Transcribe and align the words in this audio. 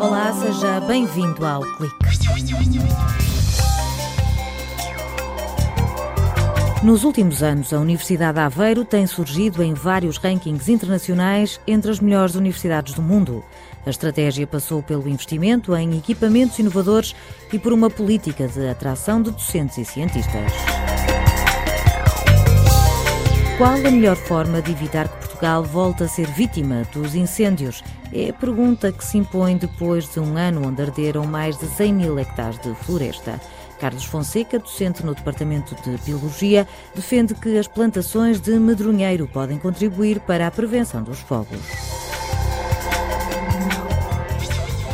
Olá, 0.00 0.32
seja 0.32 0.80
bem-vindo 0.80 1.46
ao 1.46 1.62
Clique. 1.76 1.94
Nos 6.82 7.04
últimos 7.04 7.44
anos, 7.44 7.72
a 7.72 7.78
Universidade 7.78 8.34
de 8.34 8.40
Aveiro 8.40 8.84
tem 8.84 9.06
surgido 9.06 9.62
em 9.62 9.72
vários 9.72 10.16
rankings 10.16 10.68
internacionais 10.68 11.60
entre 11.64 11.92
as 11.92 12.00
melhores 12.00 12.34
universidades 12.34 12.94
do 12.94 13.02
mundo. 13.02 13.44
A 13.86 13.90
estratégia 13.90 14.48
passou 14.48 14.82
pelo 14.82 15.08
investimento 15.08 15.76
em 15.76 15.96
equipamentos 15.96 16.58
inovadores 16.58 17.14
e 17.52 17.58
por 17.58 17.72
uma 17.72 17.88
política 17.88 18.48
de 18.48 18.68
atração 18.68 19.22
de 19.22 19.30
docentes 19.30 19.78
e 19.78 19.84
cientistas. 19.84 20.52
Qual 23.56 23.74
a 23.74 23.90
melhor 23.90 24.16
forma 24.16 24.60
de 24.60 24.72
evitar 24.72 25.06
que 25.06 25.29
Portugal 25.40 25.64
volte 25.64 26.02
a 26.02 26.08
ser 26.08 26.26
vítima 26.26 26.86
dos 26.92 27.14
incêndios? 27.14 27.82
É 28.12 28.28
a 28.28 28.32
pergunta 28.32 28.92
que 28.92 29.02
se 29.02 29.16
impõe 29.16 29.56
depois 29.56 30.06
de 30.06 30.20
um 30.20 30.36
ano 30.36 30.68
onde 30.68 30.82
arderam 30.82 31.24
mais 31.24 31.56
de 31.56 31.66
100 31.66 31.94
mil 31.94 32.18
hectares 32.18 32.58
de 32.58 32.74
floresta. 32.74 33.40
Carlos 33.80 34.04
Fonseca, 34.04 34.58
docente 34.58 35.02
no 35.02 35.14
Departamento 35.14 35.74
de 35.76 35.96
Biologia, 36.04 36.68
defende 36.94 37.34
que 37.34 37.56
as 37.56 37.66
plantações 37.66 38.38
de 38.38 38.50
medronheiro 38.58 39.26
podem 39.26 39.56
contribuir 39.56 40.20
para 40.20 40.46
a 40.46 40.50
prevenção 40.50 41.02
dos 41.02 41.20
fogos. 41.20 41.58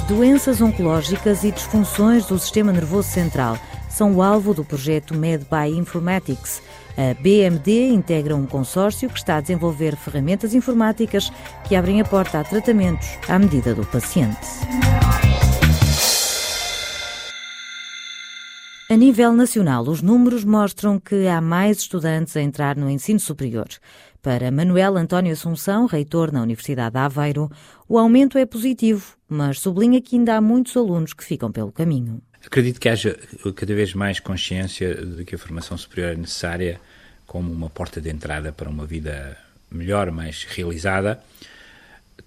Doenças 0.06 0.60
oncológicas 0.60 1.42
e 1.42 1.50
disfunções 1.50 2.26
do 2.26 2.38
sistema 2.38 2.70
nervoso 2.70 3.08
central 3.08 3.58
são 3.88 4.14
o 4.14 4.22
alvo 4.22 4.54
do 4.54 4.64
projeto 4.64 5.12
MedBy 5.12 5.76
Informatics. 5.76 6.62
A 6.96 7.12
BMD 7.20 7.90
integra 7.90 8.34
um 8.34 8.46
consórcio 8.46 9.10
que 9.10 9.18
está 9.18 9.36
a 9.36 9.40
desenvolver 9.42 9.94
ferramentas 9.96 10.54
informáticas 10.54 11.30
que 11.68 11.76
abrem 11.76 12.00
a 12.00 12.04
porta 12.04 12.40
a 12.40 12.44
tratamentos 12.44 13.06
à 13.28 13.38
medida 13.38 13.74
do 13.74 13.84
paciente. 13.84 14.38
A 18.88 18.96
nível 18.96 19.32
nacional, 19.34 19.82
os 19.82 20.00
números 20.00 20.42
mostram 20.42 20.98
que 20.98 21.26
há 21.26 21.38
mais 21.38 21.80
estudantes 21.80 22.34
a 22.34 22.40
entrar 22.40 22.76
no 22.76 22.88
ensino 22.88 23.20
superior. 23.20 23.66
Para 24.22 24.50
Manuel 24.50 24.96
António 24.96 25.32
Assunção, 25.32 25.84
reitor 25.84 26.32
na 26.32 26.40
Universidade 26.40 26.92
de 26.92 26.98
Aveiro, 26.98 27.50
o 27.86 27.98
aumento 27.98 28.38
é 28.38 28.46
positivo, 28.46 29.16
mas 29.28 29.60
sublinha 29.60 30.00
que 30.00 30.16
ainda 30.16 30.36
há 30.36 30.40
muitos 30.40 30.74
alunos 30.76 31.12
que 31.12 31.24
ficam 31.24 31.52
pelo 31.52 31.72
caminho. 31.72 32.22
Acredito 32.46 32.80
que 32.80 32.88
haja 32.88 33.18
cada 33.56 33.74
vez 33.74 33.92
mais 33.92 34.20
consciência 34.20 34.94
de 34.94 35.24
que 35.24 35.34
a 35.34 35.38
formação 35.38 35.76
superior 35.76 36.12
é 36.12 36.16
necessária 36.16 36.80
como 37.26 37.52
uma 37.52 37.68
porta 37.68 38.00
de 38.00 38.10
entrada 38.10 38.52
para 38.52 38.68
uma 38.68 38.86
vida 38.86 39.36
melhor, 39.70 40.10
mais 40.10 40.44
realizada. 40.44 41.20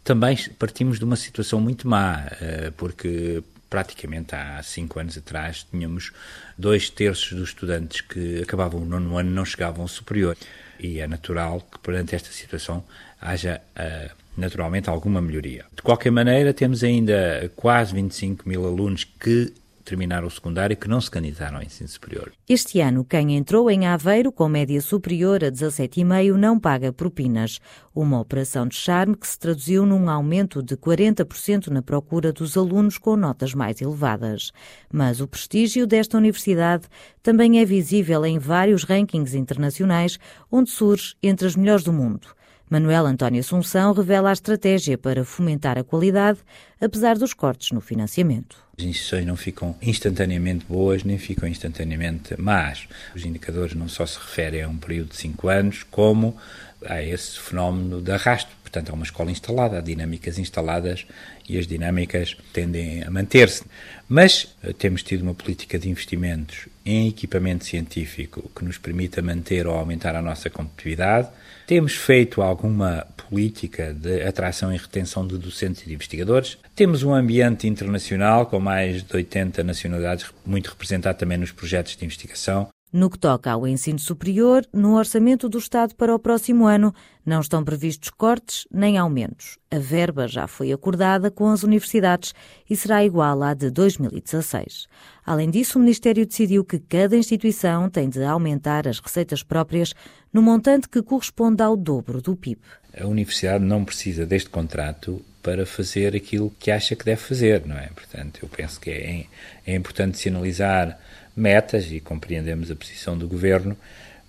Também 0.03 0.37
partimos 0.57 0.99
de 0.99 1.05
uma 1.05 1.15
situação 1.15 1.59
muito 1.59 1.87
má, 1.87 2.27
eh, 2.41 2.71
porque 2.77 3.43
praticamente 3.69 4.33
há 4.33 4.61
cinco 4.63 4.99
anos 4.99 5.17
atrás 5.17 5.65
tínhamos 5.69 6.11
dois 6.57 6.89
terços 6.89 7.33
dos 7.37 7.49
estudantes 7.49 8.01
que 8.01 8.41
acabavam 8.41 8.81
o 8.81 8.85
nono 8.85 9.17
ano 9.17 9.29
não 9.29 9.45
chegavam 9.45 9.83
ao 9.83 9.87
superior. 9.87 10.35
E 10.79 10.99
é 10.99 11.07
natural 11.07 11.61
que 11.61 11.77
perante 11.79 12.15
esta 12.15 12.31
situação 12.31 12.83
haja 13.21 13.61
uh, 13.75 14.15
naturalmente 14.37 14.89
alguma 14.89 15.21
melhoria. 15.21 15.65
De 15.75 15.81
qualquer 15.81 16.11
maneira, 16.11 16.53
temos 16.53 16.83
ainda 16.83 17.51
quase 17.55 17.93
25 17.93 18.47
mil 18.47 18.65
alunos 18.65 19.03
que 19.03 19.53
terminaram 19.89 20.27
o 20.27 20.31
secundário 20.31 20.77
que 20.77 20.87
não 20.87 21.01
se 21.01 21.09
candidataram 21.09 21.57
ao 21.57 21.63
ensino 21.63 21.89
superior. 21.89 22.31
Este 22.47 22.79
ano, 22.79 23.03
quem 23.03 23.35
entrou 23.35 23.71
em 23.71 23.87
Aveiro 23.87 24.31
com 24.31 24.47
média 24.47 24.79
superior 24.81 25.43
a 25.43 25.51
17,5 25.51 26.35
não 26.35 26.59
paga 26.59 26.93
propinas. 26.93 27.59
Uma 27.93 28.19
operação 28.19 28.67
de 28.67 28.75
charme 28.75 29.15
que 29.15 29.27
se 29.27 29.37
traduziu 29.37 29.85
num 29.85 30.07
aumento 30.07 30.61
de 30.61 30.77
40% 30.77 31.67
na 31.67 31.81
procura 31.81 32.31
dos 32.31 32.55
alunos 32.55 32.97
com 32.99 33.15
notas 33.15 33.55
mais 33.55 33.81
elevadas. 33.81 34.51
Mas 34.93 35.19
o 35.19 35.27
prestígio 35.27 35.87
desta 35.87 36.17
universidade 36.17 36.87
também 37.23 37.59
é 37.59 37.65
visível 37.65 38.23
em 38.25 38.37
vários 38.37 38.83
rankings 38.83 39.35
internacionais, 39.35 40.19
onde 40.51 40.69
surge 40.69 41.15
entre 41.21 41.47
as 41.47 41.55
melhores 41.55 41.83
do 41.83 41.91
mundo. 41.91 42.38
Manuel 42.69 43.07
António 43.07 43.39
Assunção 43.39 43.93
revela 43.93 44.29
a 44.29 44.33
estratégia 44.33 44.95
para 44.95 45.25
fomentar 45.25 45.75
a 45.79 45.83
qualidade, 45.83 46.37
apesar 46.79 47.17
dos 47.17 47.33
cortes 47.33 47.71
no 47.71 47.81
financiamento. 47.81 48.57
As 48.77 48.83
instituições 48.83 49.25
não 49.25 49.35
ficam 49.35 49.75
instantaneamente 49.81 50.65
boas, 50.69 51.03
nem 51.03 51.17
ficam 51.17 51.49
instantaneamente 51.49 52.39
más. 52.39 52.87
Os 53.15 53.25
indicadores 53.25 53.73
não 53.73 53.87
só 53.89 54.05
se 54.05 54.19
referem 54.19 54.61
a 54.61 54.69
um 54.69 54.77
período 54.77 55.09
de 55.09 55.17
cinco 55.17 55.47
anos, 55.47 55.81
como 55.81 56.37
a 56.85 57.01
esse 57.01 57.39
fenómeno 57.39 58.01
de 58.01 58.11
arrasto. 58.11 58.51
Portanto, 58.61 58.91
é 58.91 58.93
uma 58.93 59.03
escola 59.03 59.31
instalada, 59.31 59.79
há 59.79 59.81
dinâmicas 59.81 60.37
instaladas 60.37 61.05
e 61.47 61.57
as 61.57 61.65
dinâmicas 61.65 62.37
tendem 62.53 63.03
a 63.03 63.09
manter-se. 63.09 63.63
Mas 64.07 64.55
eh, 64.61 64.73
temos 64.73 65.01
tido 65.01 65.23
uma 65.23 65.33
política 65.33 65.79
de 65.79 65.89
investimentos 65.89 66.67
em 66.85 67.07
equipamento 67.07 67.65
científico 67.65 68.49
que 68.55 68.63
nos 68.63 68.77
permita 68.77 69.21
manter 69.23 69.65
ou 69.65 69.73
aumentar 69.73 70.15
a 70.15 70.21
nossa 70.21 70.49
competitividade. 70.51 71.29
Temos 71.65 71.95
feito 71.95 72.43
alguma 72.43 73.07
política 73.27 73.93
de 73.93 74.21
atração 74.21 74.73
e 74.73 74.77
retenção 74.77 75.25
de 75.25 75.37
docentes 75.37 75.81
e 75.81 75.87
de 75.87 75.93
investigadores. 75.93 76.57
Temos 76.75 77.01
um 77.01 77.13
ambiente 77.13 77.67
internacional 77.67 78.45
com 78.45 78.59
mais 78.59 79.03
de 79.03 79.15
80 79.15 79.63
nacionalidades, 79.63 80.25
muito 80.45 80.69
representado 80.69 81.17
também 81.17 81.37
nos 81.37 81.51
projetos 81.51 81.95
de 81.95 82.05
investigação. 82.05 82.69
No 82.91 83.07
que 83.07 83.19
toca 83.19 83.51
ao 83.51 83.67
ensino 83.67 83.99
superior, 83.99 84.65
no 84.73 84.95
orçamento 84.95 85.47
do 85.47 85.59
Estado 85.59 85.93
para 85.93 86.13
o 86.13 86.17
próximo 86.17 86.65
ano 86.65 86.91
não 87.23 87.39
estão 87.39 87.63
previstos 87.63 88.09
cortes 88.09 88.67
nem 88.71 88.97
aumentos. 88.97 89.59
A 89.69 89.77
verba 89.77 90.27
já 90.27 90.47
foi 90.47 90.71
acordada 90.71 91.29
com 91.29 91.47
as 91.49 91.61
universidades 91.61 92.33
e 92.67 92.75
será 92.75 93.05
igual 93.05 93.43
à 93.43 93.53
de 93.53 93.69
2016. 93.69 94.87
Além 95.23 95.51
disso, 95.51 95.77
o 95.77 95.81
Ministério 95.81 96.25
decidiu 96.25 96.65
que 96.65 96.79
cada 96.79 97.15
instituição 97.15 97.91
tem 97.91 98.09
de 98.09 98.23
aumentar 98.23 98.87
as 98.87 98.99
receitas 98.99 99.43
próprias 99.43 99.93
no 100.33 100.41
montante 100.41 100.89
que 100.89 101.03
corresponde 101.03 101.61
ao 101.61 101.77
dobro 101.77 102.23
do 102.23 102.35
PIB. 102.35 102.59
A 102.99 103.05
universidade 103.05 103.63
não 103.63 103.85
precisa 103.85 104.25
deste 104.25 104.49
contrato 104.49 105.23
para 105.43 105.63
fazer 105.63 106.15
aquilo 106.15 106.51
que 106.59 106.71
acha 106.71 106.95
que 106.95 107.05
deve 107.05 107.21
fazer, 107.21 107.65
não 107.67 107.77
é? 107.77 107.87
Portanto, 107.89 108.39
eu 108.41 108.49
penso 108.49 108.79
que 108.79 108.89
é, 108.89 109.25
é 109.65 109.75
importante 109.75 110.17
sinalizar 110.17 110.99
metas 111.39 111.91
e 111.91 111.99
compreendemos 111.99 112.69
a 112.69 112.75
posição 112.75 113.17
do 113.17 113.27
governo, 113.27 113.77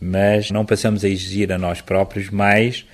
mas 0.01 0.51
não 0.51 0.65
passamos 0.65 1.05
a 1.05 1.09
exigir 1.09 1.53
a 1.53 1.59
nós 1.59 1.81
próprios 1.81 2.31
mais 2.31 2.87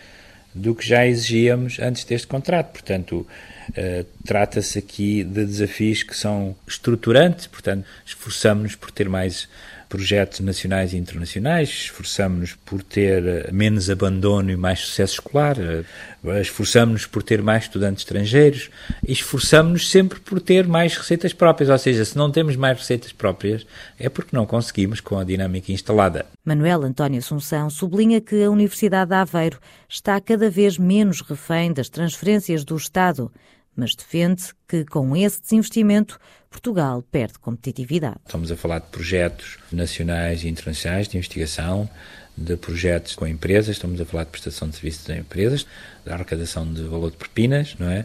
do 0.54 0.74
que 0.74 0.86
já 0.86 1.06
exigíamos 1.06 1.78
antes 1.78 2.02
deste 2.04 2.26
contrato. 2.26 2.72
Portanto, 2.72 3.26
uh, 3.70 4.06
trata-se 4.24 4.78
aqui 4.78 5.22
de 5.22 5.44
desafios 5.44 6.02
que 6.02 6.16
são 6.16 6.56
estruturantes, 6.66 7.46
portanto, 7.46 7.84
esforçamos-nos 8.04 8.74
por 8.74 8.90
ter 8.90 9.08
mais 9.08 9.48
projetos 9.88 10.40
nacionais 10.40 10.92
e 10.92 10.96
internacionais, 10.96 11.68
esforçamos-nos 11.68 12.54
por 12.64 12.82
ter 12.82 13.24
eh, 13.24 13.50
menos 13.52 13.88
abandono 13.88 14.50
e 14.50 14.56
mais 14.56 14.80
sucesso 14.80 15.14
escolar, 15.14 15.56
eh, 15.58 16.40
esforçamos-nos 16.40 17.06
por 17.06 17.22
ter 17.22 17.42
mais 17.42 17.64
estudantes 17.64 18.02
estrangeiros 18.02 18.70
e 19.06 19.12
esforçamos-nos 19.12 19.90
sempre 19.90 20.18
por 20.20 20.40
ter 20.40 20.66
mais 20.66 20.96
receitas 20.96 21.32
próprias, 21.32 21.70
ou 21.70 21.78
seja, 21.78 22.04
se 22.04 22.16
não 22.16 22.30
temos 22.30 22.56
mais 22.56 22.78
receitas 22.78 23.12
próprias 23.12 23.66
é 23.98 24.08
porque 24.08 24.34
não 24.36 24.46
conseguimos 24.46 25.00
com 25.00 25.18
a 25.18 25.24
dinâmica 25.24 25.72
instalada. 25.72 26.26
Manuel 26.44 26.82
António 26.82 27.18
Assunção 27.18 27.70
sublinha 27.70 28.20
que 28.20 28.42
a 28.42 28.50
Universidade 28.50 29.10
de 29.10 29.16
Aveiro 29.16 29.58
está 29.88 30.20
cada 30.20 30.50
vez 30.50 30.78
menos 30.78 31.20
refém 31.20 31.72
das 31.72 31.88
transferências 31.88 32.64
do 32.64 32.76
Estado 32.76 33.30
mas 33.76 33.94
defende 33.94 34.42
que 34.66 34.84
com 34.84 35.16
esse 35.16 35.40
desinvestimento 35.40 36.18
Portugal 36.50 37.02
perde 37.02 37.38
competitividade. 37.38 38.16
Estamos 38.24 38.50
a 38.50 38.56
falar 38.56 38.78
de 38.78 38.86
projetos 38.86 39.58
nacionais 39.70 40.42
e 40.42 40.48
internacionais 40.48 41.06
de 41.06 41.16
investigação, 41.16 41.88
de 42.36 42.56
projetos 42.56 43.14
com 43.14 43.26
empresas, 43.26 43.76
estamos 43.76 44.00
a 44.00 44.04
falar 44.04 44.24
de 44.24 44.30
prestação 44.30 44.68
de 44.68 44.76
serviços 44.76 45.08
a 45.10 45.16
empresas, 45.16 45.66
da 46.04 46.14
arrecadação 46.14 46.70
de 46.70 46.82
valor 46.82 47.10
de 47.10 47.16
propinas, 47.16 47.76
não 47.78 47.88
é? 47.88 48.04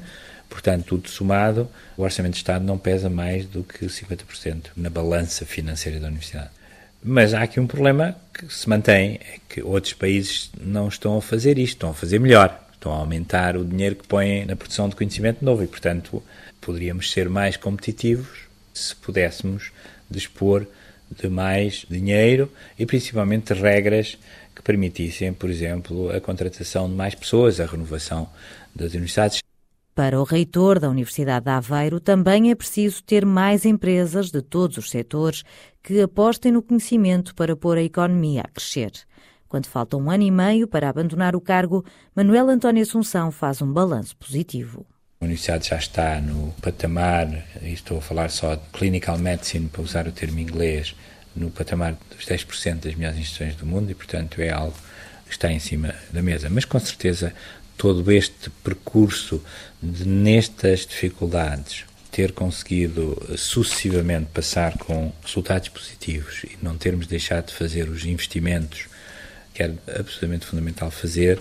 Portanto, 0.50 0.86
tudo 0.86 1.09
somado, 1.09 1.70
o 1.96 2.03
Orçamento 2.03 2.34
de 2.34 2.40
Estado 2.40 2.66
não 2.66 2.78
pesa 2.78 3.09
mais 3.09 3.46
do 3.46 3.64
que 3.64 3.85
50% 3.85 4.72
na 4.76 4.90
balança 4.90 5.46
financeira 5.46 5.97
da 5.97 6.08
Universidade. 6.08 6.50
Mas 7.02 7.34
há 7.34 7.41
aqui 7.41 7.59
um 7.59 7.66
problema 7.66 8.16
que 8.34 8.53
se 8.53 8.67
mantém, 8.67 9.20
é 9.22 9.40
que 9.47 9.64
outros 9.64 9.94
países 9.94 10.52
não 10.59 10.90
estão 10.90 11.17
a 11.17 11.22
fazer 11.22 11.58
isto, 11.58 11.76
estão 11.76 11.91
a 11.91 11.94
fazer 11.94 12.20
melhor 12.20 12.62
estão 12.81 12.91
a 12.91 12.97
aumentar 12.97 13.55
o 13.55 13.63
dinheiro 13.63 13.95
que 13.95 14.07
põem 14.07 14.43
na 14.43 14.55
produção 14.55 14.89
de 14.89 14.95
conhecimento 14.95 15.45
novo 15.45 15.63
e, 15.63 15.67
portanto, 15.67 16.22
poderíamos 16.59 17.11
ser 17.11 17.29
mais 17.29 17.55
competitivos 17.55 18.49
se 18.73 18.95
pudéssemos 18.95 19.72
dispor 20.09 20.66
de 21.11 21.29
mais 21.29 21.85
dinheiro 21.89 22.51
e 22.79 22.85
principalmente 22.85 23.53
regras 23.53 24.17
que 24.55 24.63
permitissem, 24.63 25.33
por 25.33 25.49
exemplo, 25.49 26.09
a 26.09 26.19
contratação 26.19 26.89
de 26.89 26.95
mais 26.95 27.13
pessoas, 27.13 27.59
a 27.59 27.66
renovação 27.66 28.28
das 28.73 28.93
universidades. 28.93 29.41
Para 29.93 30.19
o 30.19 30.23
reitor 30.23 30.79
da 30.79 30.89
Universidade 30.89 31.45
de 31.45 31.51
Aveiro, 31.51 31.99
também 31.99 32.49
é 32.49 32.55
preciso 32.55 33.03
ter 33.03 33.25
mais 33.25 33.66
empresas 33.66 34.31
de 34.31 34.41
todos 34.41 34.78
os 34.78 34.89
setores 34.89 35.43
que 35.83 36.01
apostem 36.01 36.53
no 36.53 36.61
conhecimento 36.61 37.35
para 37.35 37.55
pôr 37.55 37.78
a 37.78 37.83
economia 37.83 38.41
a 38.41 38.47
crescer. 38.47 38.91
Quando 39.52 39.66
falta 39.66 39.98
um 39.98 40.09
ano 40.09 40.24
e 40.24 40.32
meio 40.32 40.66
para 40.66 40.88
abandonar 40.88 41.36
o 41.36 41.42
cargo, 41.42 41.84
Manuel 42.16 42.48
António 42.48 42.84
Assunção 42.84 43.34
faz 43.34 43.62
um 43.62 43.70
balanço 43.70 44.16
positivo. 44.16 44.86
A 45.20 45.26
universidade 45.26 45.68
já 45.68 45.76
está 45.76 46.22
no 46.22 46.53
patamar, 46.62 47.28
e 47.62 47.74
estou 47.74 47.98
a 47.98 48.02
falar 48.02 48.32
só 48.32 48.56
de 48.56 48.62
clinical 48.72 49.18
medicine, 49.18 49.68
para 49.68 49.82
usar 49.82 50.08
o 50.08 50.12
termo 50.14 50.40
inglês, 50.40 50.96
no 51.36 51.52
patamar 51.52 51.98
dos 52.09 52.26
10% 52.26 52.76
das 52.76 52.96
melhores 52.96 53.20
instituições 53.20 53.58
do 53.58 53.66
mundo 53.66 53.92
e, 53.92 53.94
portanto, 53.94 54.40
é 54.40 54.52
algo 54.52 54.78
que 55.26 55.34
está 55.34 55.52
em 55.52 55.59
cima 55.59 55.94
da 56.14 56.22
mesa. 56.22 56.50
Mas, 56.50 56.64
com 56.64 56.80
certeza, 56.80 57.34
todo 57.78 58.09
este 58.09 58.50
percurso 58.64 59.44
de, 59.84 60.08
nestas 60.08 60.86
dificuldades, 60.86 61.84
ter 62.09 62.32
conseguido 62.32 63.22
sucessivamente 63.36 64.28
passar 64.34 64.78
com 64.78 65.12
resultados 65.22 65.68
positivos 65.68 66.46
e 66.46 66.58
não 66.62 66.78
termos 66.78 67.06
deixado 67.06 67.48
de 67.48 67.53
fazer 67.53 67.90
os 67.90 68.06
investimentos 68.06 68.90
que 69.53 69.64
era 69.64 69.74
absolutamente 70.00 70.46
fundamental 70.46 70.92
fazer, 70.92 71.40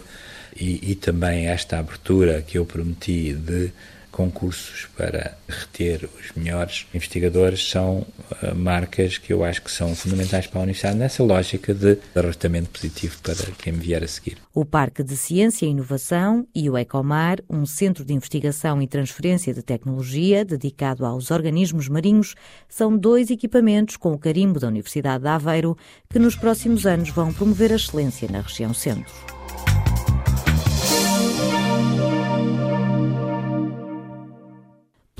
e, 0.57 0.91
e 0.91 0.95
também 0.95 1.47
esta 1.47 1.79
abertura 1.79 2.43
que 2.43 2.59
eu 2.59 2.67
prometi 2.67 3.33
de 3.33 3.73
concursos 4.11 4.89
para 4.97 5.37
reter 5.49 6.09
os 6.19 6.33
melhores 6.37 6.87
investigadores 6.93 7.69
são 7.69 7.99
uh, 8.43 8.55
marcas 8.55 9.19
que 9.19 9.33
eu 9.33 9.45
acho 9.45 9.63
que 9.63 9.71
são 9.71 9.95
fundamentais 9.95 10.47
para 10.47 10.61
a 10.61 10.63
Universidade 10.63 10.99
nessa 10.99 11.23
lógica 11.23 11.73
de 11.73 11.99
arrastamento 12.15 12.71
positivo 12.71 13.17
para 13.23 13.35
quem 13.59 13.73
vier 13.73 14.03
a 14.03 14.09
seguir. 14.09 14.39
O 14.53 14.65
Parque 14.65 15.03
de 15.03 15.17
Ciência 15.17 15.67
e 15.67 15.71
Inovação 15.71 16.47
e 16.55 16.69
o 16.69 16.77
Ecomar, 16.77 17.39
um 17.49 17.65
centro 17.65 18.05
de 18.05 18.13
investigação 18.13 18.83
e 18.83 18.87
transferência 18.87 19.55
de 19.55 19.63
tecnologia 19.63 20.45
dedicado 20.45 21.07
aos 21.07 21.31
organismos 21.31 21.89
marinhos, 21.89 22.35
são 22.69 22.97
dois 22.97 23.31
equipamentos 23.31 23.97
com 23.97 24.13
o 24.13 24.19
carimbo 24.19 24.59
da 24.59 24.69
Universidade 24.69 25.23
de 25.23 25.29
Aveiro 25.29 25.77
que 26.09 26.19
nos 26.19 26.37
próximos 26.37 26.87
anos 26.87 27.11
vão 27.11 27.33
promover 27.33 27.73
a 27.73 27.77
excelência 27.77 28.29
na 28.31 28.41
região 28.41 28.75
centro. 28.75 29.40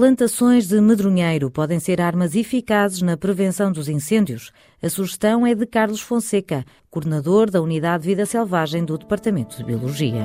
Plantações 0.01 0.67
de 0.67 0.81
medronheiro 0.81 1.51
podem 1.51 1.79
ser 1.79 2.01
armas 2.01 2.35
eficazes 2.35 3.03
na 3.03 3.19
prevenção 3.19 3.71
dos 3.71 3.87
incêndios. 3.87 4.51
A 4.83 4.89
sugestão 4.89 5.47
é 5.47 5.55
de 5.55 5.67
Carlos 5.67 6.01
Fonseca, 6.01 6.65
coordenador 6.91 7.51
da 7.51 7.61
Unidade 7.61 8.05
de 8.05 8.09
Vida 8.09 8.25
Selvagem 8.25 8.83
do 8.83 8.97
Departamento 8.97 9.59
de 9.59 9.63
Biologia. 9.63 10.23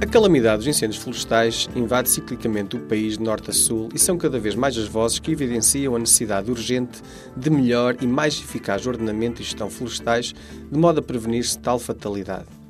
A 0.00 0.06
calamidade 0.06 0.64
dos 0.64 0.66
incêndios 0.66 1.02
florestais 1.02 1.68
invade 1.76 2.08
ciclicamente 2.08 2.74
o 2.74 2.80
país 2.80 3.18
de 3.18 3.22
norte 3.22 3.50
a 3.50 3.52
sul 3.52 3.90
e 3.94 3.98
são 3.98 4.16
cada 4.16 4.38
vez 4.38 4.54
mais 4.54 4.78
as 4.78 4.88
vozes 4.88 5.18
que 5.18 5.30
evidenciam 5.30 5.94
a 5.94 5.98
necessidade 5.98 6.50
urgente 6.50 7.02
de 7.36 7.50
melhor 7.50 7.98
e 8.00 8.06
mais 8.06 8.38
eficaz 8.38 8.86
ordenamento 8.86 9.42
e 9.42 9.44
gestão 9.44 9.68
florestais, 9.68 10.34
de 10.72 10.78
modo 10.78 11.00
a 11.00 11.02
prevenir-se 11.02 11.58
tal 11.58 11.78
fatalidade. 11.78 12.61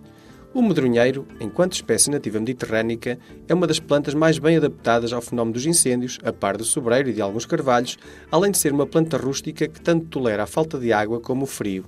O 0.55 0.61
medronheiro, 0.61 1.27
enquanto 1.41 1.73
espécie 1.73 2.11
nativa 2.11 2.39
mediterrânica, 2.39 3.19
é 3.49 3.55
uma 3.55 3.67
das 3.67 3.81
plantas 3.81 4.13
mais 4.13 4.39
bem 4.39 4.59
adaptadas 4.59 5.11
ao 5.11 5.23
fenómeno 5.23 5.55
dos 5.55 5.65
incêndios, 5.65 6.19
a 6.23 6.31
par 6.31 6.59
do 6.59 6.65
sobreiro 6.65 7.09
e 7.09 7.13
de 7.15 7.23
alguns 7.23 7.47
carvalhos, 7.47 7.97
além 8.31 8.51
de 8.51 8.59
ser 8.59 8.71
uma 8.71 8.87
planta 8.87 9.17
rústica 9.17 9.67
que 9.67 9.81
tanto 9.81 10.07
tolera 10.09 10.43
a 10.43 10.47
falta 10.47 10.79
de 10.79 10.93
água 10.93 11.21
como 11.21 11.45
o 11.45 11.47
frio. 11.47 11.87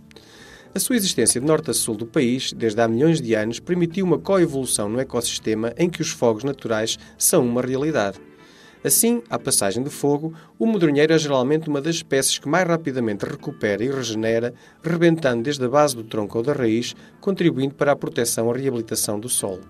A 0.74 0.78
sua 0.80 0.96
existência 0.96 1.38
de 1.38 1.46
norte 1.46 1.70
a 1.70 1.74
sul 1.74 1.94
do 1.94 2.06
país, 2.06 2.54
desde 2.54 2.80
há 2.80 2.88
milhões 2.88 3.20
de 3.20 3.34
anos, 3.34 3.60
permitiu 3.60 4.06
uma 4.06 4.18
coevolução 4.18 4.88
no 4.88 4.98
ecossistema 4.98 5.74
em 5.76 5.90
que 5.90 6.00
os 6.00 6.08
fogos 6.08 6.42
naturais 6.42 6.98
são 7.18 7.46
uma 7.46 7.60
realidade. 7.60 8.18
Assim, 8.84 9.22
à 9.30 9.38
passagem 9.38 9.82
do 9.82 9.90
fogo, 9.90 10.34
o 10.58 10.66
medronheiro 10.66 11.14
é 11.14 11.18
geralmente 11.18 11.70
uma 11.70 11.80
das 11.80 11.96
espécies 11.96 12.38
que 12.38 12.46
mais 12.46 12.68
rapidamente 12.68 13.24
recupera 13.24 13.82
e 13.82 13.90
regenera, 13.90 14.52
rebentando 14.82 15.42
desde 15.42 15.64
a 15.64 15.68
base 15.70 15.96
do 15.96 16.04
tronco 16.04 16.36
ou 16.36 16.44
da 16.44 16.52
raiz, 16.52 16.94
contribuindo 17.18 17.74
para 17.74 17.92
a 17.92 17.96
proteção 17.96 18.54
e 18.54 18.60
reabilitação 18.60 19.18
do 19.18 19.26
solo. 19.26 19.62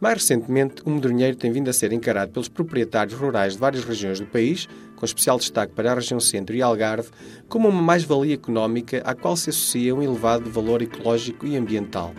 Mais 0.00 0.14
recentemente, 0.18 0.80
o 0.84 0.90
medronheiro 0.90 1.36
tem 1.36 1.50
vindo 1.50 1.68
a 1.68 1.72
ser 1.72 1.92
encarado 1.92 2.30
pelos 2.30 2.48
proprietários 2.48 3.18
rurais 3.18 3.54
de 3.54 3.58
várias 3.58 3.84
regiões 3.84 4.20
do 4.20 4.26
país, 4.26 4.68
com 4.94 5.04
especial 5.04 5.36
destaque 5.36 5.72
para 5.72 5.90
a 5.90 5.94
região 5.94 6.20
centro 6.20 6.54
e 6.54 6.62
Algarve, 6.62 7.10
como 7.48 7.68
uma 7.68 7.82
mais-valia 7.82 8.34
económica 8.34 9.02
à 9.04 9.12
qual 9.14 9.36
se 9.36 9.50
associa 9.50 9.92
um 9.92 10.02
elevado 10.02 10.48
valor 10.48 10.82
ecológico 10.82 11.46
e 11.46 11.56
ambiental. 11.56 12.14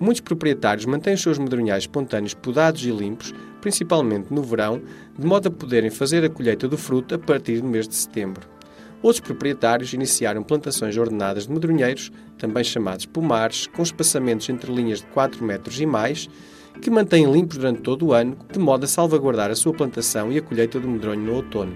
Muitos 0.00 0.20
proprietários 0.20 0.84
mantêm 0.84 1.14
os 1.14 1.22
seus 1.22 1.38
medronhais 1.38 1.84
espontâneos 1.84 2.34
podados 2.34 2.84
e 2.84 2.90
limpos, 2.90 3.32
principalmente 3.62 4.34
no 4.34 4.42
verão, 4.42 4.82
de 5.18 5.24
modo 5.24 5.48
a 5.48 5.50
poderem 5.50 5.88
fazer 5.88 6.22
a 6.22 6.28
colheita 6.28 6.68
do 6.68 6.76
fruto 6.76 7.14
a 7.14 7.18
partir 7.18 7.60
do 7.62 7.66
mês 7.68 7.88
de 7.88 7.94
setembro. 7.94 8.46
Outros 9.00 9.20
proprietários 9.20 9.92
iniciaram 9.94 10.42
plantações 10.42 10.96
ordenadas 10.96 11.46
de 11.46 11.52
medronheiros, 11.52 12.12
também 12.36 12.62
chamados 12.62 13.06
pomares, 13.06 13.66
com 13.68 13.82
espaçamentos 13.82 14.48
entre 14.50 14.70
linhas 14.70 15.00
de 15.00 15.06
4 15.06 15.42
metros 15.44 15.80
e 15.80 15.86
mais, 15.86 16.28
que 16.80 16.90
mantêm 16.90 17.30
limpos 17.30 17.56
durante 17.56 17.82
todo 17.82 18.06
o 18.06 18.12
ano, 18.12 18.36
de 18.52 18.58
modo 18.58 18.84
a 18.84 18.88
salvaguardar 18.88 19.50
a 19.50 19.56
sua 19.56 19.72
plantação 19.72 20.32
e 20.32 20.38
a 20.38 20.42
colheita 20.42 20.78
do 20.78 20.88
medronho 20.88 21.20
no 21.20 21.34
outono. 21.34 21.74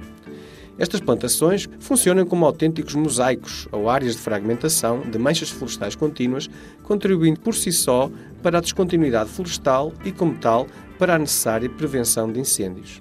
Estas 0.79 1.01
plantações 1.01 1.67
funcionam 1.81 2.27
como 2.27 2.45
autênticos 2.45 2.95
mosaicos 2.95 3.67
ou 3.73 3.89
áreas 3.89 4.15
de 4.15 4.21
fragmentação 4.21 5.01
de 5.01 5.19
manchas 5.19 5.49
florestais 5.49 5.95
contínuas, 5.95 6.51
contribuindo 6.83 7.41
por 7.41 7.55
si 7.55 7.73
só 7.73 8.11
para 8.43 8.59
a 8.59 8.61
descontinuidade 8.61 9.31
florestal 9.31 9.93
e, 10.05 10.13
como 10.13 10.37
tal, 10.37 10.67
para 10.99 11.15
a 11.15 11.19
necessária 11.19 11.69
prevenção 11.69 12.31
de 12.31 12.41
incêndios. 12.41 13.01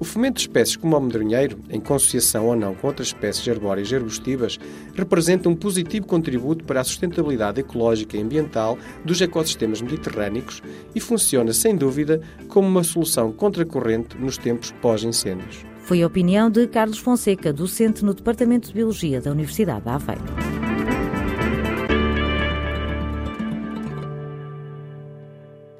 O 0.00 0.04
fomento 0.04 0.34
de 0.34 0.42
espécies 0.42 0.76
como 0.76 0.96
o 0.96 1.00
medronheiro, 1.00 1.58
em 1.68 1.80
consociação 1.80 2.46
ou 2.46 2.54
não 2.54 2.72
com 2.72 2.86
outras 2.86 3.08
espécies 3.08 3.48
arbóreas 3.48 3.90
e 3.90 3.96
arbustivas, 3.96 4.58
representa 4.94 5.48
um 5.48 5.56
positivo 5.56 6.06
contributo 6.06 6.64
para 6.64 6.80
a 6.80 6.84
sustentabilidade 6.84 7.60
ecológica 7.60 8.16
e 8.16 8.22
ambiental 8.22 8.78
dos 9.04 9.20
ecossistemas 9.20 9.82
mediterrâneos 9.82 10.62
e 10.94 11.00
funciona, 11.00 11.52
sem 11.52 11.74
dúvida, 11.74 12.20
como 12.46 12.68
uma 12.68 12.84
solução 12.84 13.32
contracorrente 13.32 14.16
nos 14.16 14.38
tempos 14.38 14.70
pós-incêndios. 14.80 15.64
Foi 15.82 16.02
a 16.02 16.06
opinião 16.06 16.48
de 16.48 16.66
Carlos 16.68 16.98
Fonseca, 16.98 17.52
docente 17.52 18.04
no 18.04 18.14
Departamento 18.14 18.68
de 18.68 18.74
Biologia 18.74 19.20
da 19.20 19.32
Universidade 19.32 19.82
de 19.82 19.88
Aveiro. 19.88 20.57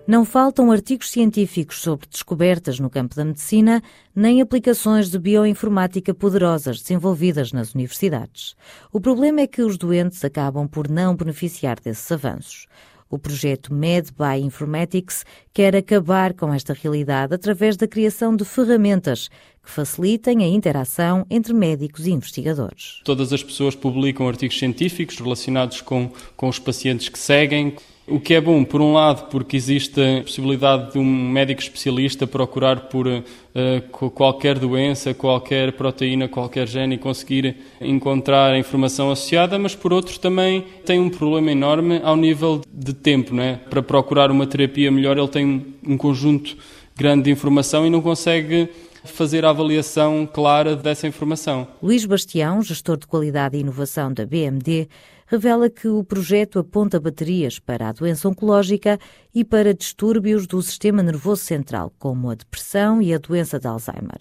Não 0.08 0.24
faltam 0.24 0.72
artigos 0.72 1.10
científicos 1.10 1.82
sobre 1.82 2.08
descobertas 2.08 2.80
no 2.80 2.88
campo 2.88 3.14
da 3.14 3.26
medicina, 3.26 3.82
nem 4.16 4.40
aplicações 4.40 5.10
de 5.10 5.18
bioinformática 5.18 6.14
poderosas 6.14 6.80
desenvolvidas 6.80 7.52
nas 7.52 7.74
universidades. 7.74 8.56
O 8.90 9.02
problema 9.02 9.42
é 9.42 9.46
que 9.46 9.60
os 9.60 9.76
doentes 9.76 10.24
acabam 10.24 10.66
por 10.66 10.88
não 10.88 11.14
beneficiar 11.14 11.78
desses 11.78 12.10
avanços. 12.10 12.66
O 13.10 13.18
projeto 13.18 13.70
Med 13.70 14.10
by 14.12 14.42
Informatics 14.42 15.26
quer 15.52 15.76
acabar 15.76 16.32
com 16.32 16.54
esta 16.54 16.72
realidade 16.72 17.34
através 17.34 17.76
da 17.76 17.86
criação 17.86 18.34
de 18.34 18.46
ferramentas 18.46 19.28
que 19.62 19.70
facilitem 19.70 20.42
a 20.42 20.48
interação 20.48 21.26
entre 21.28 21.52
médicos 21.52 22.06
e 22.06 22.12
investigadores. 22.12 23.02
Todas 23.04 23.30
as 23.30 23.42
pessoas 23.42 23.74
publicam 23.74 24.26
artigos 24.26 24.58
científicos 24.58 25.18
relacionados 25.18 25.82
com, 25.82 26.10
com 26.34 26.48
os 26.48 26.58
pacientes 26.58 27.10
que 27.10 27.18
seguem. 27.18 27.76
O 28.10 28.18
que 28.18 28.34
é 28.34 28.40
bom, 28.40 28.64
por 28.64 28.80
um 28.80 28.94
lado, 28.94 29.28
porque 29.28 29.56
existe 29.56 30.00
a 30.00 30.22
possibilidade 30.22 30.92
de 30.92 30.98
um 30.98 31.04
médico 31.04 31.60
especialista 31.60 32.26
procurar 32.26 32.88
por 32.88 33.06
uh, 33.06 34.10
qualquer 34.10 34.58
doença, 34.58 35.12
qualquer 35.12 35.72
proteína, 35.72 36.26
qualquer 36.26 36.66
gene 36.66 36.94
e 36.94 36.98
conseguir 36.98 37.56
encontrar 37.80 38.52
a 38.52 38.58
informação 38.58 39.10
associada, 39.10 39.58
mas 39.58 39.74
por 39.74 39.92
outro 39.92 40.18
também 40.18 40.64
tem 40.86 40.98
um 40.98 41.10
problema 41.10 41.52
enorme 41.52 42.00
ao 42.02 42.16
nível 42.16 42.62
de 42.72 42.94
tempo, 42.94 43.34
não 43.34 43.42
é? 43.42 43.56
Para 43.56 43.82
procurar 43.82 44.30
uma 44.30 44.46
terapia 44.46 44.90
melhor, 44.90 45.18
ele 45.18 45.28
tem 45.28 45.66
um 45.86 45.96
conjunto 45.98 46.56
grande 46.96 47.24
de 47.24 47.30
informação 47.30 47.86
e 47.86 47.90
não 47.90 48.00
consegue 48.00 48.70
fazer 49.04 49.44
a 49.44 49.50
avaliação 49.50 50.28
clara 50.30 50.74
dessa 50.74 51.06
informação. 51.06 51.68
Luís 51.82 52.04
Bastião, 52.04 52.62
gestor 52.62 52.96
de 52.96 53.06
qualidade 53.06 53.56
e 53.56 53.60
inovação 53.60 54.12
da 54.12 54.26
BMD, 54.26 54.88
revela 55.28 55.68
que 55.68 55.86
o 55.86 56.02
projeto 56.02 56.58
aponta 56.58 56.98
baterias 56.98 57.58
para 57.58 57.88
a 57.88 57.92
doença 57.92 58.28
oncológica 58.28 58.98
e 59.34 59.44
para 59.44 59.74
distúrbios 59.74 60.46
do 60.46 60.60
sistema 60.62 61.02
nervoso 61.02 61.42
central, 61.42 61.92
como 61.98 62.30
a 62.30 62.34
depressão 62.34 63.00
e 63.02 63.12
a 63.12 63.18
doença 63.18 63.60
de 63.60 63.66
Alzheimer. 63.66 64.20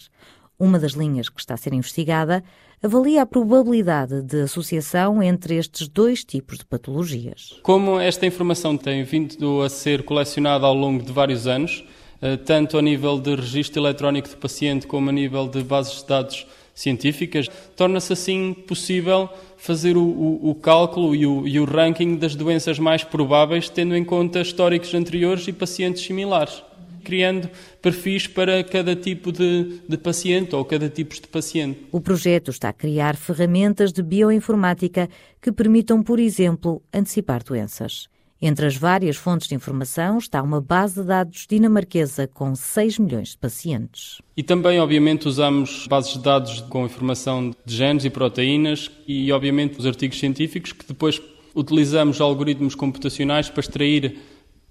Uma 0.60 0.78
das 0.78 0.92
linhas 0.92 1.30
que 1.30 1.40
está 1.40 1.54
a 1.54 1.58
ser 1.58 1.74
investigada 1.74 2.44
avalia 2.84 3.22
a 3.22 3.26
probabilidade 3.26 4.22
de 4.22 4.42
associação 4.42 5.24
entre 5.24 5.56
estes 5.56 5.88
dois 5.88 6.26
tipos 6.26 6.58
de 6.58 6.66
patologias. 6.66 7.58
Como 7.64 8.00
esta 8.00 8.26
informação 8.26 8.78
tem 8.78 9.04
vindo 9.04 9.62
a 9.62 9.70
ser 9.70 10.04
colecionada 10.04 10.66
ao 10.66 10.76
longo 10.76 11.04
de 11.04 11.12
vários 11.12 11.48
anos, 11.48 11.86
eh, 12.22 12.36
tanto 12.36 12.78
a 12.78 12.82
nível 12.82 13.20
de 13.20 13.36
registro 13.36 13.82
eletrónico 13.82 14.30
do 14.30 14.38
paciente 14.38 14.86
como 14.86 15.10
a 15.10 15.14
nível 15.14 15.48
de 15.48 15.64
bases 15.64 16.02
de 16.02 16.08
dados 16.08 16.48
científicas, 16.78 17.50
torna-se 17.76 18.14
assim 18.14 18.54
possível 18.54 19.28
fazer 19.58 19.98
o, 19.98 20.04
o, 20.04 20.52
o 20.52 20.56
cálculo 20.56 21.16
e 21.16 21.26
o, 21.26 21.48
e 21.48 21.60
o, 21.60 21.66
ranking 21.66 22.16
das 22.16 22.36
doenças 22.36 22.78
mais 22.78 23.04
prováveis, 23.04 23.68
tendo 23.68 23.96
em 23.96 24.04
conta 24.04 24.40
históricos 24.40 24.94
anteriores 24.94 25.48
e 25.48 25.52
pacientes 25.52 26.04
similares, 26.04 26.64
criando 27.04 27.50
perfis 27.82 28.28
para 28.28 28.64
cada 28.64 28.96
tipo 28.96 29.32
de, 29.32 29.82
de 29.90 29.98
paciente 29.98 30.56
ou 30.56 30.64
cada 30.64 30.88
tipo 30.88 31.16
de 31.16 31.28
paciente. 31.28 31.80
O 31.92 32.00
projeto 32.00 32.52
está 32.52 32.70
a 32.70 32.74
criar 32.74 33.16
ferramentas 33.16 33.92
de 33.92 34.04
bioinformática 34.04 35.10
que 35.42 35.52
permitam, 35.52 36.04
por 36.04 36.20
exemplo, 36.20 36.84
antecipar 36.94 37.44
doenças. 37.44 38.08
Entre 38.40 38.68
as 38.68 38.76
várias 38.76 39.16
fontes 39.16 39.48
de 39.48 39.56
informação 39.56 40.20
está 40.20 40.44
uma 40.44 40.62
base 40.62 41.02
de 41.02 41.08
dados 41.08 41.48
dinamarquesa 41.50 42.28
com 42.28 42.54
6 42.54 43.00
milhões 43.00 43.30
de 43.30 43.38
pacientes. 43.38 44.22
E 44.36 44.44
também, 44.44 44.80
obviamente, 44.80 45.28
usamos 45.28 45.88
bases 45.88 46.14
de 46.14 46.20
dados 46.20 46.62
com 46.62 46.86
informação 46.86 47.52
de 47.66 47.76
genes 47.76 48.06
e 48.06 48.12
proteínas 48.12 48.92
e, 49.08 49.32
obviamente, 49.32 49.80
os 49.80 49.88
artigos 49.88 50.20
científicos 50.20 50.72
que 50.72 50.88
depois 50.88 51.20
utilizamos 51.56 52.22
algoritmos 52.22 52.76
computacionais 52.76 53.50
para 53.50 53.62
extrair 53.62 54.20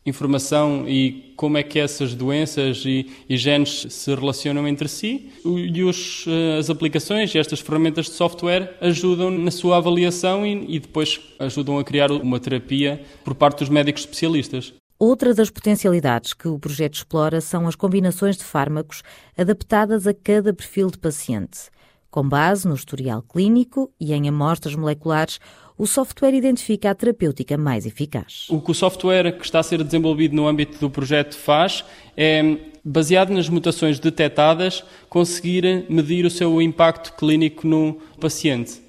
informação 0.07 0.89
e 0.89 1.35
como 1.37 1.59
é 1.59 1.63
que 1.63 1.79
essas 1.79 2.15
doenças 2.15 2.85
e, 2.87 3.11
e 3.29 3.37
genes 3.37 3.87
se 3.91 4.15
relacionam 4.15 4.67
entre 4.67 4.89
si 4.89 5.31
e 5.45 5.83
os, 5.83 6.25
eh, 6.27 6.59
as 6.59 6.71
aplicações 6.71 7.35
e 7.35 7.39
estas 7.39 7.61
ferramentas 7.61 8.07
de 8.07 8.13
software 8.13 8.77
ajudam 8.81 9.31
na 9.31 9.51
sua 9.51 9.77
avaliação 9.77 10.47
e, 10.47 10.77
e 10.77 10.79
depois 10.79 11.21
ajudam 11.39 11.79
a 11.79 11.85
criar 11.85 12.11
uma 12.11 12.41
terapia 12.41 13.03
por 13.25 13.35
parte 13.35 13.59
dos 13.59 13.69
médicos 13.69 14.03
especialistas. 14.03 14.73
Outra 14.99 15.35
das 15.35 15.51
potencialidades 15.51 16.33
que 16.33 16.49
o 16.49 16.59
projeto 16.59 16.95
explora 16.95 17.43
são 17.43 17.69
as 17.69 17.77
combinações 17.77 18.39
de 18.39 18.45
fármacos 18.45 19.03
adaptadas 19.37 20.07
a 20.07 20.15
cada 20.15 20.55
perfil 20.55 20.91
de 20.91 20.97
paciente. 20.97 21.69
Com 22.17 22.27
base 22.27 22.67
no 22.67 22.75
historial 22.75 23.21
clínico 23.21 23.93
e 24.01 24.15
em 24.15 24.27
amostras 24.27 24.75
moleculares, 24.75 25.39
o 25.77 25.87
software 25.87 26.33
identifica 26.33 26.91
a 26.91 26.95
terapêutica 26.95 27.59
mais 27.59 27.85
eficaz. 27.85 28.47
O 28.49 28.59
que 28.59 28.71
o 28.71 28.75
software 28.75 29.33
que 29.33 29.45
está 29.45 29.59
a 29.59 29.63
ser 29.63 29.85
desenvolvido 29.85 30.35
no 30.35 30.49
âmbito 30.49 30.79
do 30.79 30.89
projeto 30.89 31.37
faz 31.37 31.85
é, 32.17 32.57
baseado 32.83 33.35
nas 33.35 33.51
mutações 33.51 33.99
detectadas, 33.99 34.83
conseguir 35.11 35.85
medir 35.91 36.25
o 36.25 36.31
seu 36.31 36.63
impacto 36.63 37.13
clínico 37.13 37.67
no 37.67 37.99
paciente. 38.19 38.81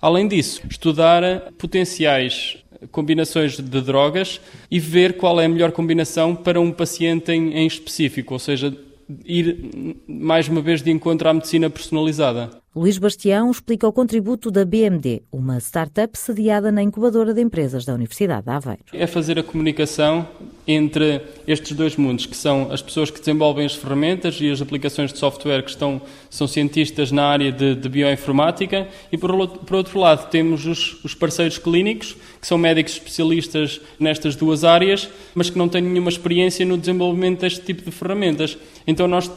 Além 0.00 0.26
disso, 0.26 0.62
estudar 0.66 1.52
potenciais 1.58 2.56
combinações 2.90 3.58
de 3.58 3.80
drogas 3.82 4.40
e 4.70 4.80
ver 4.80 5.18
qual 5.18 5.38
é 5.38 5.44
a 5.44 5.50
melhor 5.50 5.70
combinação 5.70 6.34
para 6.34 6.58
um 6.58 6.72
paciente 6.72 7.30
em, 7.30 7.52
em 7.52 7.66
específico, 7.66 8.32
ou 8.32 8.38
seja, 8.38 8.74
ir 9.22 9.98
mais 10.08 10.48
uma 10.48 10.62
vez 10.62 10.80
de 10.80 10.90
encontro 10.90 11.28
à 11.28 11.34
medicina 11.34 11.68
personalizada. 11.68 12.59
Luís 12.74 12.98
Bastião 12.98 13.50
explica 13.50 13.88
o 13.88 13.92
contributo 13.92 14.48
da 14.48 14.64
BMD, 14.64 15.22
uma 15.32 15.58
startup 15.58 16.16
sediada 16.16 16.70
na 16.70 16.80
incubadora 16.80 17.34
de 17.34 17.40
empresas 17.40 17.84
da 17.84 17.92
Universidade 17.92 18.44
de 18.44 18.50
Aveiro. 18.52 18.84
É 18.92 19.08
fazer 19.08 19.40
a 19.40 19.42
comunicação 19.42 20.28
entre 20.68 21.20
estes 21.48 21.72
dois 21.72 21.96
mundos, 21.96 22.26
que 22.26 22.36
são 22.36 22.70
as 22.70 22.80
pessoas 22.80 23.10
que 23.10 23.18
desenvolvem 23.18 23.66
as 23.66 23.74
ferramentas 23.74 24.40
e 24.40 24.48
as 24.48 24.62
aplicações 24.62 25.12
de 25.12 25.18
software 25.18 25.64
que 25.64 25.70
estão, 25.70 26.00
são 26.30 26.46
cientistas 26.46 27.10
na 27.10 27.24
área 27.24 27.50
de, 27.50 27.74
de 27.74 27.88
bioinformática, 27.88 28.86
e 29.10 29.18
por, 29.18 29.48
por, 29.48 29.74
outro 29.74 29.98
lado 29.98 30.30
temos 30.30 30.64
os, 30.64 31.02
os 31.02 31.12
parceiros 31.12 31.58
clínicos, 31.58 32.16
que 32.40 32.46
são 32.46 32.56
médicos 32.56 32.92
especialistas 32.92 33.80
nestas 33.98 34.36
duas 34.36 34.62
áreas, 34.62 35.10
mas 35.34 35.50
que 35.50 35.58
não 35.58 35.68
têm 35.68 35.82
nenhuma 35.82 36.08
experiência 36.08 36.64
no 36.64 36.78
desenvolvimento 36.78 37.40
deste 37.40 37.62
tipo 37.62 37.82
de 37.82 37.90
ferramentas. 37.90 38.56
Então 38.86 39.08
nós 39.08 39.28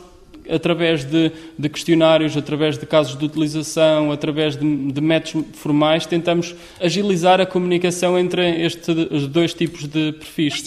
através 0.49 1.03
de, 1.03 1.31
de, 1.57 1.69
questionários, 1.69 2.35
através 2.35 2.77
de 2.77 2.85
casos 2.85 3.17
de 3.17 3.25
utilização, 3.25 4.11
através 4.11 4.55
de, 4.55 4.91
de, 4.91 5.01
métodos 5.01 5.45
formais, 5.53 6.05
tentamos 6.05 6.55
agilizar 6.81 7.39
a 7.41 7.45
comunicação 7.45 8.17
entre 8.17 8.63
estes 8.63 9.27
dois 9.27 9.53
tipos 9.53 9.87
de 9.87 10.13
perfis. 10.13 10.63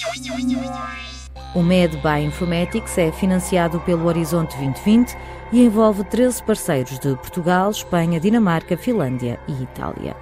O 1.55 1.63
MED 1.63 1.97
Bioinformatics 1.99 2.99
é 2.99 3.11
financiado 3.11 3.81
pelo 3.81 4.07
Horizonte 4.07 4.57
2020 4.57 5.17
e 5.53 5.65
envolve 5.65 6.05
13 6.05 6.43
parceiros 6.43 6.99
de 6.99 7.15
Portugal, 7.17 7.71
Espanha, 7.71 8.21
Dinamarca, 8.21 8.77
Finlândia 8.77 9.39
e 9.49 9.63
Itália. 9.63 10.17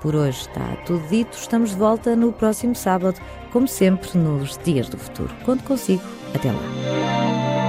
Por 0.00 0.16
hoje 0.16 0.40
está 0.40 0.76
tudo 0.86 1.06
dito. 1.08 1.36
Estamos 1.36 1.70
de 1.70 1.76
volta 1.76 2.16
no 2.16 2.32
próximo 2.32 2.74
sábado, 2.74 3.20
como 3.52 3.68
sempre, 3.68 4.16
nos 4.18 4.58
Dias 4.64 4.88
do 4.88 4.96
Futuro. 4.96 5.32
Quando 5.44 5.62
consigo. 5.62 6.02
Até 6.34 6.50
lá. 6.50 7.59